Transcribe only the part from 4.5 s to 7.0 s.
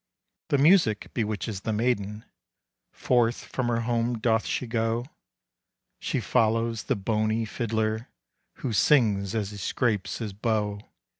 go; She follows the